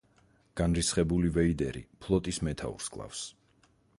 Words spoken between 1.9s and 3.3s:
ფლოტის მეთაურს კლავს.